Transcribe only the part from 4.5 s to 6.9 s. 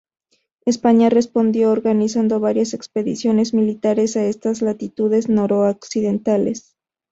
latitudes noroccidentales.